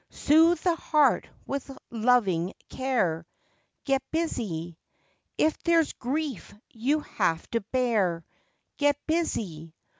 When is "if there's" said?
5.37-5.93